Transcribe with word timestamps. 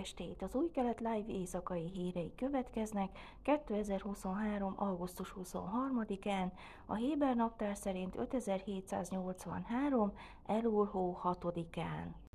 estét! 0.00 0.42
Az 0.42 0.54
új 0.54 0.70
kelet 0.70 1.00
live 1.00 1.24
éjszakai 1.26 1.90
hírei 1.90 2.34
következnek 2.36 3.18
2023. 3.42 4.74
augusztus 4.76 5.34
23-án, 5.42 6.50
a 6.86 6.94
Héber 6.94 7.36
naptár 7.36 7.76
szerint 7.76 8.16
5783. 8.16 10.12
Elul 10.46 10.86
hó 10.86 11.20
6-án. 11.22 12.29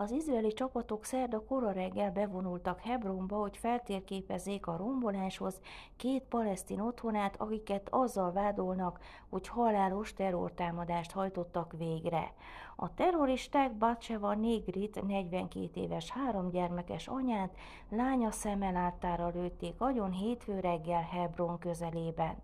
Az 0.00 0.10
izraeli 0.10 0.52
csapatok 0.52 1.04
szerda 1.04 1.44
kora 1.44 1.70
reggel 1.70 2.10
bevonultak 2.10 2.80
Hebronba, 2.80 3.36
hogy 3.36 3.56
feltérképezzék 3.56 4.66
a 4.66 4.76
romboláshoz 4.76 5.60
két 5.96 6.22
palesztin 6.22 6.80
otthonát, 6.80 7.40
akiket 7.40 7.88
azzal 7.90 8.32
vádolnak, 8.32 9.00
hogy 9.28 9.48
halálos 9.48 10.14
terrortámadást 10.14 11.12
hajtottak 11.12 11.74
végre. 11.78 12.32
A 12.76 12.94
terroristák 12.94 13.76
Batseva 13.76 14.34
Négrit, 14.34 15.06
42 15.06 15.70
éves 15.74 16.10
három 16.10 16.50
gyermekes 16.50 17.08
anyát, 17.08 17.54
lánya 17.88 18.30
szeme 18.30 18.70
láttára 18.70 19.28
lőtték 19.28 19.80
agyon 19.80 20.10
hétfő 20.10 20.60
reggel 20.60 21.02
Hebron 21.02 21.58
közelében. 21.58 22.36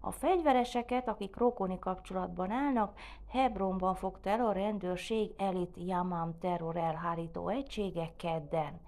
A 0.00 0.10
fegyvereseket, 0.10 1.08
akik 1.08 1.36
rokoni 1.36 1.78
kapcsolatban 1.78 2.50
állnak, 2.50 2.98
Hebronban 3.28 3.94
fogta 3.94 4.30
el 4.30 4.46
a 4.46 4.52
rendőrség 4.52 5.30
elit 5.36 5.76
Yamam 5.76 6.38
terror 6.38 6.76
elhárító 6.76 7.48
egysége 7.48 8.10
kedden. 8.16 8.80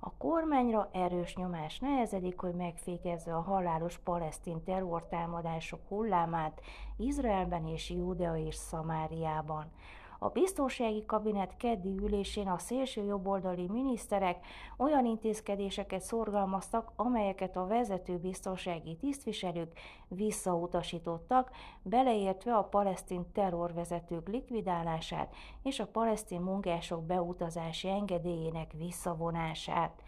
A 0.00 0.12
kormányra 0.12 0.88
erős 0.92 1.36
nyomás 1.36 1.78
nehezedik, 1.78 2.40
hogy 2.40 2.54
megfékezze 2.54 3.34
a 3.34 3.40
halálos 3.40 3.98
palesztin 3.98 4.62
terrortámadások 4.64 5.80
hullámát 5.88 6.60
Izraelben 6.96 7.66
és 7.66 7.90
Judea 7.90 8.36
és 8.36 8.54
Szamáriában. 8.54 9.72
A 10.20 10.28
biztonsági 10.28 11.04
kabinet 11.06 11.56
keddi 11.56 11.96
ülésén 12.02 12.48
a 12.48 12.58
szélső 12.58 13.04
jobboldali 13.04 13.66
miniszterek 13.66 14.46
olyan 14.76 15.04
intézkedéseket 15.06 16.00
szorgalmaztak, 16.00 16.92
amelyeket 16.96 17.56
a 17.56 17.66
vezető 17.66 18.16
biztonsági 18.16 18.96
tisztviselők 18.96 19.78
visszautasítottak, 20.08 21.50
beleértve 21.82 22.54
a 22.56 22.62
palesztin 22.62 23.32
terrorvezetők 23.32 24.28
likvidálását 24.28 25.34
és 25.62 25.80
a 25.80 25.86
palesztin 25.86 26.40
munkások 26.40 27.02
beutazási 27.04 27.88
engedélyének 27.88 28.72
visszavonását. 28.72 30.02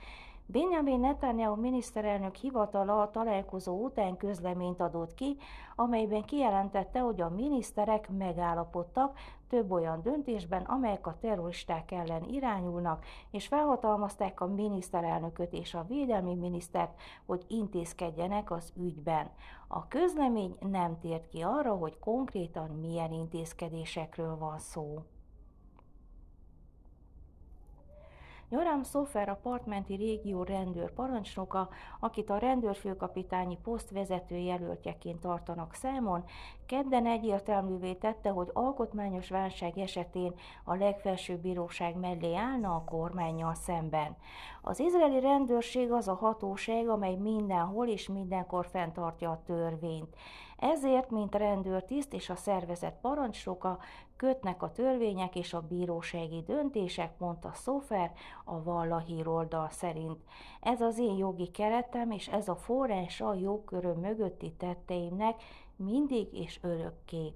Benjamin 0.53 1.01
Netanyahu 1.01 1.61
miniszterelnök 1.61 2.35
hivatala 2.35 3.01
a 3.01 3.11
találkozó 3.11 3.85
után 3.85 4.17
közleményt 4.17 4.81
adott 4.81 5.15
ki, 5.15 5.37
amelyben 5.77 6.25
kijelentette, 6.25 7.01
hogy 7.01 7.21
a 7.21 7.29
miniszterek 7.29 8.09
megállapodtak 8.19 9.19
több 9.49 9.71
olyan 9.71 10.03
döntésben, 10.03 10.63
amelyek 10.63 11.07
a 11.07 11.17
terroristák 11.21 11.91
ellen 11.91 12.25
irányulnak, 12.29 13.05
és 13.31 13.47
felhatalmazták 13.47 14.41
a 14.41 14.47
miniszterelnököt 14.47 15.53
és 15.53 15.75
a 15.75 15.85
védelmi 15.89 16.35
minisztert, 16.35 17.01
hogy 17.27 17.45
intézkedjenek 17.49 18.51
az 18.51 18.73
ügyben. 18.77 19.31
A 19.69 19.89
közlemény 19.89 20.57
nem 20.61 20.99
tért 20.99 21.29
ki 21.29 21.43
arra, 21.43 21.75
hogy 21.75 21.99
konkrétan 21.99 22.71
milyen 22.71 23.13
intézkedésekről 23.13 24.37
van 24.37 24.59
szó. 24.59 25.03
Nyoram 28.51 28.83
Szofer 28.83 29.29
a 29.29 29.39
partmenti 29.43 29.95
régió 29.95 30.43
rendőr 30.43 30.93
parancsnoka, 30.93 31.69
akit 32.01 32.31
a 32.31 32.39
rendőrfőkapitányi 32.39 33.59
poszt 33.63 33.91
vezető 33.91 34.37
jelöltjeként 34.37 35.21
tartanak 35.21 35.75
számon, 35.75 36.25
kedden 36.71 37.07
egyértelművé 37.07 37.93
tette, 37.93 38.31
hogy 38.31 38.51
alkotmányos 38.53 39.29
válság 39.29 39.79
esetén 39.79 40.35
a 40.65 40.75
legfelsőbb 40.75 41.41
bíróság 41.41 41.97
mellé 41.97 42.35
állna 42.35 42.75
a 42.75 42.85
kormányjal 42.85 43.55
szemben. 43.55 44.17
Az 44.63 44.81
izraeli 44.81 45.21
rendőrség 45.21 45.93
az 45.93 46.09
a 46.09 46.15
hatóság, 46.15 46.89
amely 46.89 47.15
mindenhol 47.15 47.87
és 47.87 48.09
mindenkor 48.09 48.67
fenntartja 48.67 49.31
a 49.31 49.43
törvényt. 49.47 50.17
Ezért, 50.57 51.11
mint 51.11 51.35
rendőrtiszt 51.35 52.15
és 52.15 52.31
a 52.31 52.35
szervezet 52.37 52.99
parancsnoka, 53.01 53.79
kötnek 54.17 54.63
a 54.63 54.73
törvények 54.73 55.37
és 55.37 55.55
a 55.55 55.67
bírósági 55.69 56.43
döntések, 56.47 57.19
mondta 57.19 57.51
Szofer 57.55 58.13
a 58.45 58.63
Vallahi 58.63 59.23
oldal 59.27 59.69
szerint. 59.71 60.19
Ez 60.61 60.81
az 60.81 60.99
én 60.99 61.17
jogi 61.17 61.51
keretem, 61.51 62.11
és 62.11 62.29
ez 62.29 62.49
a 62.49 62.57
forrása 62.57 63.29
a 63.29 63.35
jogköröm 63.35 64.01
mögötti 64.01 64.53
tetteimnek 64.53 65.43
mindig 65.81 66.33
és 66.33 66.59
örökké. 66.63 67.35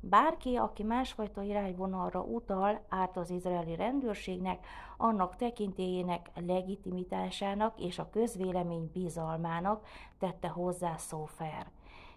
Bárki, 0.00 0.56
aki 0.56 0.82
másfajta 0.82 1.42
irányvonalra 1.42 2.20
utal, 2.20 2.84
árt 2.88 3.16
az 3.16 3.30
izraeli 3.30 3.74
rendőrségnek, 3.74 4.66
annak 4.96 5.36
tekintélyének 5.36 6.30
legitimitásának 6.46 7.80
és 7.80 7.98
a 7.98 8.10
közvélemény 8.10 8.90
bizalmának 8.92 9.86
tette 10.18 10.48
hozzá 10.48 10.96
Szófer 10.96 11.70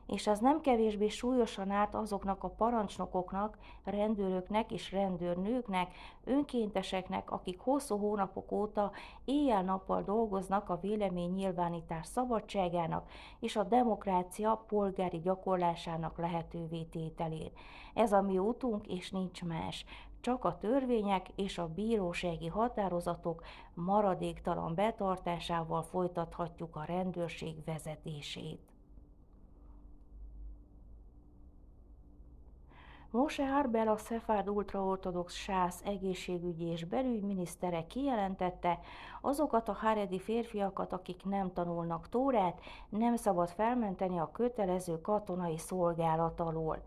és 0.07 0.27
ez 0.27 0.39
nem 0.39 0.61
kevésbé 0.61 1.07
súlyosan 1.07 1.71
árt 1.71 1.95
azoknak 1.95 2.43
a 2.43 2.49
parancsnokoknak, 2.49 3.57
rendőröknek 3.83 4.71
és 4.71 4.91
rendőrnőknek, 4.91 5.93
önkénteseknek, 6.23 7.31
akik 7.31 7.59
hosszú 7.59 7.97
hónapok 7.97 8.51
óta 8.51 8.91
éjjel-nappal 9.25 10.01
dolgoznak 10.01 10.69
a 10.69 10.79
vélemény 10.79 11.31
nyilvánítás 11.31 12.07
szabadságának 12.07 13.09
és 13.39 13.55
a 13.55 13.63
demokrácia 13.63 14.63
polgári 14.67 15.19
gyakorlásának 15.19 16.17
lehetővé 16.17 16.83
tételén. 16.83 17.51
Ez 17.93 18.11
a 18.11 18.21
mi 18.21 18.37
útunk, 18.37 18.87
és 18.87 19.11
nincs 19.11 19.43
más 19.43 19.85
csak 20.23 20.45
a 20.45 20.57
törvények 20.57 21.29
és 21.35 21.57
a 21.57 21.67
bírósági 21.67 22.47
határozatok 22.47 23.43
maradéktalan 23.73 24.75
betartásával 24.75 25.83
folytathatjuk 25.83 26.75
a 26.75 26.83
rendőrség 26.83 27.63
vezetését. 27.65 28.72
Mose 33.13 33.43
Arbel 33.43 33.87
a 33.87 33.97
Szefárd 33.97 34.49
ultraortodox 34.49 35.33
sász 35.33 35.81
egészségügyi 35.85 36.65
és 36.65 36.83
belügyminisztere 36.83 37.87
kijelentette, 37.87 38.79
azokat 39.21 39.69
a 39.69 39.73
háredi 39.73 40.19
férfiakat, 40.19 40.93
akik 40.93 41.23
nem 41.23 41.53
tanulnak 41.53 42.09
tórát, 42.09 42.61
nem 42.89 43.15
szabad 43.15 43.49
felmenteni 43.49 44.19
a 44.19 44.31
kötelező 44.31 45.01
katonai 45.01 45.57
szolgálat 45.57 46.39
alól. 46.39 46.83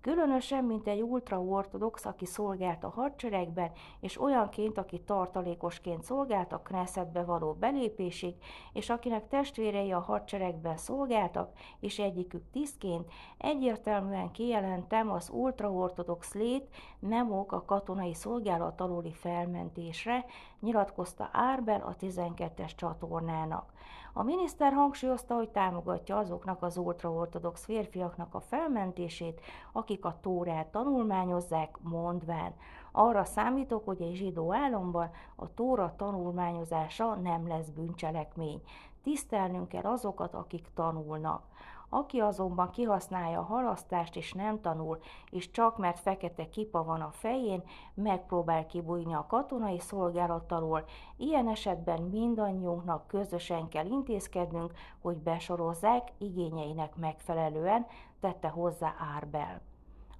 Különösen, 0.00 0.64
mint 0.64 0.88
egy 0.88 1.02
ultraortodox, 1.02 2.04
aki 2.04 2.26
szolgált 2.26 2.84
a 2.84 2.88
hadseregben, 2.88 3.70
és 4.00 4.20
olyanként, 4.20 4.78
aki 4.78 5.00
tartalékosként 5.00 6.02
szolgált 6.02 6.52
a 6.52 6.58
Knessetbe 6.58 7.24
való 7.24 7.52
belépésig, 7.52 8.34
és 8.72 8.90
akinek 8.90 9.28
testvérei 9.28 9.92
a 9.92 10.00
hadseregben 10.00 10.76
szolgáltak, 10.76 11.52
és 11.80 11.98
egyikük 11.98 12.50
tisztként, 12.52 13.10
egyértelműen 13.38 14.30
kijelentem 14.30 15.10
az 15.10 15.30
ultraortodox 15.32 16.34
lét 16.34 16.68
nem 16.98 17.32
ok 17.32 17.52
a 17.52 17.64
katonai 17.64 18.14
szolgálat 18.14 18.80
aluli 18.80 19.12
felmentésre, 19.12 20.24
nyilatkozta 20.60 21.28
Árbel 21.32 21.80
a 21.80 21.96
12-es 21.96 22.74
csatornának. 22.76 23.72
A 24.20 24.22
miniszter 24.22 24.72
hangsúlyozta, 24.72 25.34
hogy 25.34 25.48
támogatja 25.48 26.16
azoknak 26.16 26.62
az 26.62 26.76
ultraortodox 26.76 27.64
férfiaknak 27.64 28.34
a 28.34 28.40
felmentését, 28.40 29.40
akik 29.72 30.04
a 30.04 30.18
tórát 30.20 30.66
tanulmányozzák, 30.66 31.76
mondván. 31.82 32.52
Arra 32.92 33.24
számítok, 33.24 33.84
hogy 33.84 34.02
egy 34.02 34.14
zsidó 34.14 34.54
államban 34.54 35.10
a 35.36 35.54
tóra 35.54 35.94
tanulmányozása 35.96 37.14
nem 37.14 37.48
lesz 37.48 37.68
bűncselekmény. 37.68 38.60
Tisztelnünk 39.02 39.68
kell 39.68 39.82
azokat, 39.82 40.34
akik 40.34 40.68
tanulnak. 40.74 41.42
Aki 41.88 42.20
azonban 42.20 42.70
kihasználja 42.70 43.38
a 43.38 43.42
halasztást 43.42 44.16
és 44.16 44.32
nem 44.32 44.60
tanul, 44.60 44.98
és 45.30 45.50
csak 45.50 45.78
mert 45.78 46.00
fekete 46.00 46.48
kipa 46.48 46.84
van 46.84 47.00
a 47.00 47.10
fején, 47.10 47.62
megpróbál 47.94 48.66
kibújni 48.66 49.14
a 49.14 49.26
katonai 49.28 49.78
szolgálat 49.78 50.52
alól, 50.52 50.84
ilyen 51.16 51.48
esetben 51.48 52.02
mindannyiunknak 52.02 53.06
közösen 53.06 53.68
kell 53.68 53.86
intézkednünk, 53.86 54.72
hogy 55.00 55.16
besorozzák 55.16 56.12
igényeinek 56.18 56.96
megfelelően, 56.96 57.86
tette 58.20 58.48
hozzá 58.48 58.94
Árbel. 59.16 59.69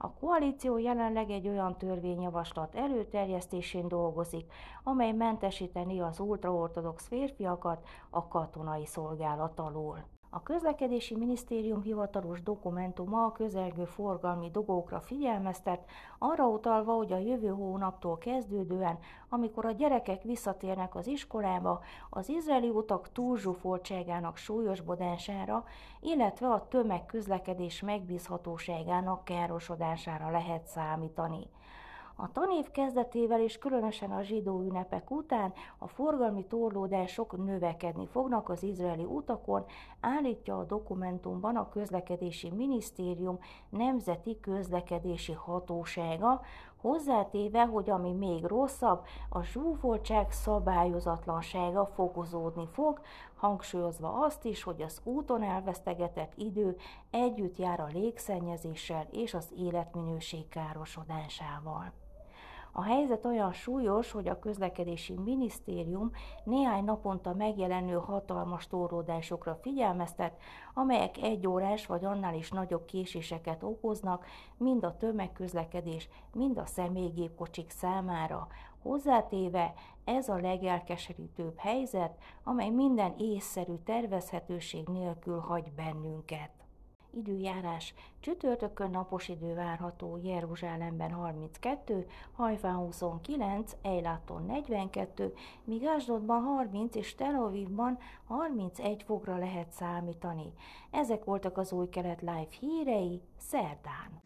A 0.03 0.13
koalíció 0.13 0.79
jelenleg 0.79 1.31
egy 1.31 1.49
olyan 1.49 1.79
törvényjavaslat 1.79 2.75
előterjesztésén 2.75 3.89
dolgozik, 3.89 4.53
amely 4.83 5.13
mentesíteni 5.13 6.01
az 6.01 6.21
ultraortodox 6.21 7.07
férfiakat 7.07 7.89
a 8.11 8.29
katonai 8.29 8.87
szolgálat 8.87 9.59
alól. 9.59 10.05
A 10.33 10.43
közlekedési 10.43 11.17
minisztérium 11.17 11.83
hivatalos 11.83 12.43
dokumentuma 12.43 13.25
a 13.25 13.33
közelgő 13.33 13.85
forgalmi 13.85 14.51
dugókra 14.51 15.01
figyelmeztet, 15.01 15.85
arra 16.19 16.47
utalva, 16.47 16.93
hogy 16.93 17.13
a 17.13 17.19
jövő 17.19 17.49
hónaptól 17.49 18.19
kezdődően, 18.19 18.99
amikor 19.29 19.65
a 19.65 19.71
gyerekek 19.71 20.23
visszatérnek 20.23 20.95
az 20.95 21.07
iskolába, 21.07 21.81
az 22.11 22.29
izraeli 22.29 22.69
utak 22.69 23.13
túlzsúfoltságának 23.13 24.37
súlyosbodására, 24.37 25.65
illetve 26.01 26.49
a 26.49 26.69
tömegközlekedés 26.69 27.81
megbízhatóságának 27.81 29.25
károsodására 29.25 30.31
lehet 30.31 30.67
számítani. 30.67 31.47
A 32.23 32.33
tanév 32.33 32.71
kezdetével 32.71 33.41
és 33.41 33.59
különösen 33.59 34.11
a 34.11 34.23
zsidó 34.23 34.61
ünnepek 34.61 35.11
után 35.11 35.53
a 35.79 35.89
forgalmi 35.89 36.45
torlódások 36.45 37.45
növekedni 37.45 38.07
fognak 38.07 38.49
az 38.49 38.63
izraeli 38.63 39.05
utakon, 39.05 39.65
állítja 40.01 40.59
a 40.59 40.65
dokumentumban 40.65 41.57
a 41.57 41.69
közlekedési 41.69 42.51
minisztérium 42.51 43.39
nemzeti 43.69 44.41
közlekedési 44.41 45.33
hatósága, 45.33 46.41
hozzátéve, 46.81 47.67
hogy 47.67 47.91
ami 47.91 48.13
még 48.13 48.45
rosszabb, 48.45 49.05
a 49.29 49.43
zsúfoltság 49.43 50.33
szabályozatlansága 50.33 51.87
fokozódni 51.87 52.67
fog, 52.67 53.01
hangsúlyozva 53.37 54.25
azt 54.25 54.45
is, 54.45 54.63
hogy 54.63 54.83
az 54.83 55.01
úton 55.05 55.43
elvesztegetett 55.43 56.33
idő 56.37 56.77
együtt 57.11 57.57
jár 57.57 57.81
a 57.81 57.89
légszennyezéssel 57.93 59.07
és 59.11 59.35
az 59.35 59.53
életminőség 59.57 60.49
károsodásával. 60.49 61.93
A 62.73 62.83
helyzet 62.83 63.25
olyan 63.25 63.53
súlyos, 63.53 64.11
hogy 64.11 64.29
a 64.29 64.39
közlekedési 64.39 65.15
minisztérium 65.15 66.11
néhány 66.45 66.85
naponta 66.85 67.35
megjelenő 67.35 67.95
hatalmas 67.95 68.67
torlódásokra 68.67 69.59
figyelmeztet, 69.63 70.41
amelyek 70.75 71.17
egy 71.23 71.47
órás 71.47 71.87
vagy 71.87 72.05
annál 72.05 72.35
is 72.35 72.51
nagyobb 72.51 72.85
késéseket 72.85 73.63
okoznak, 73.63 74.27
mind 74.57 74.85
a 74.85 74.97
tömegközlekedés, 74.97 76.09
mind 76.33 76.59
a 76.59 76.67
személygépkocsik 76.67 77.71
számára. 77.71 78.49
Hozzátéve 78.83 79.75
ez 80.05 80.29
a 80.29 80.41
legelkeserítőbb 80.41 81.59
helyzet, 81.59 82.19
amely 82.45 82.71
minden 82.71 83.15
észszerű 83.19 83.75
tervezhetőség 83.85 84.89
nélkül 84.89 85.39
hagy 85.39 85.73
bennünket. 85.73 86.51
Időjárás. 87.11 87.95
Csütörtökön 88.21 88.91
napos 88.91 89.29
idő 89.29 89.55
várható 89.55 90.19
Jeruzsálemben 90.23 91.11
32, 91.11 92.07
Hajfán 92.33 92.75
29, 92.75 93.77
Eiláton 93.83 94.45
42, 94.47 95.35
míg 95.65 95.85
Ásdodban 95.85 96.43
30 96.43 96.95
és 96.95 97.15
Tel 97.15 97.35
Avivban 97.35 97.99
31 98.25 99.03
fokra 99.03 99.37
lehet 99.37 99.73
számítani. 99.73 100.53
Ezek 100.91 101.25
voltak 101.25 101.59
az 101.59 101.73
új 101.73 101.89
kelet 101.89 102.21
live 102.21 102.49
hírei 102.61 103.23
szerdán. 103.37 104.21